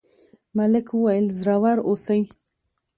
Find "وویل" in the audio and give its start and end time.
0.93-1.25